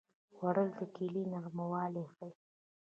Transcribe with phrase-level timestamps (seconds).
[0.35, 2.31] خوړل د کیلې نرموالی ښيي